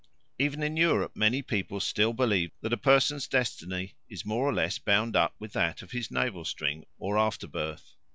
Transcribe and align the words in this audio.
Even 0.39 0.63
in 0.63 0.77
Europe 0.77 1.11
many 1.15 1.43
people 1.43 1.79
still 1.79 2.11
believe 2.11 2.49
that 2.61 2.73
a 2.73 2.75
person's 2.75 3.27
destiny 3.27 3.93
is 4.09 4.25
more 4.25 4.47
or 4.47 4.51
less 4.51 4.79
bound 4.79 5.15
up 5.15 5.35
with 5.37 5.53
that 5.53 5.83
of 5.83 5.91
his 5.91 6.09
navel 6.09 6.43
string 6.43 6.87
or 6.97 7.19
afterbirth. 7.19 7.93